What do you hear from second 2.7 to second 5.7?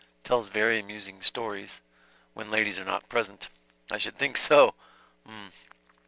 are not present... I should think so... .'m